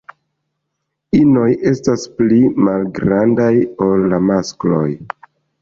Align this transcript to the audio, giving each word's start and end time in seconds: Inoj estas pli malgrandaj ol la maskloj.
Inoj 1.19 1.43
estas 1.73 2.07
pli 2.21 2.41
malgrandaj 2.69 3.53
ol 3.89 4.11
la 4.15 4.23
maskloj. 4.33 4.85